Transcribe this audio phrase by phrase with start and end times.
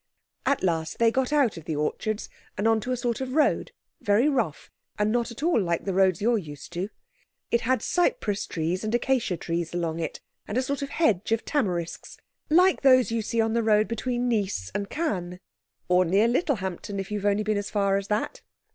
[0.47, 3.71] At last they got out of the orchards and on to a sort of road,
[4.01, 6.89] very rough, and not at all like the roads you are used to.
[7.51, 11.45] It had cypress trees and acacia trees along it, and a sort of hedge of
[11.45, 12.17] tamarisks,
[12.49, 15.39] like those you see on the road between Nice and Cannes,
[15.87, 18.41] or near Littlehampton, if you've only been as far as that.